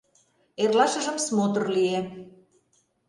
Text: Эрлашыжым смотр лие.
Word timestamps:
Эрлашыжым 0.63 1.17
смотр 1.25 1.63
лие. 1.75 1.99